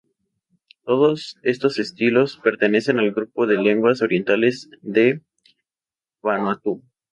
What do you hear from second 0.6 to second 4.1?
Todos estos idiomas pertenecen al grupo de lenguas